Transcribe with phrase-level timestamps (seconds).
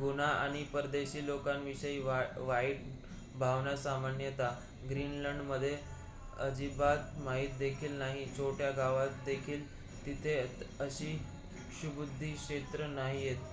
[0.00, 2.76] गुन्हा आणि परदेशी लोकांविषयी वाईट
[3.34, 4.40] भावना सामान्यत
[4.90, 5.74] ग्रीनलंडमध्ये
[6.38, 9.64] अजिबात माहित देखील नाही छोट्या गावात देखील
[10.06, 10.38] तिथे
[10.80, 13.36] अशी क्षुब्ध क्षेत्रे' नाहीयेत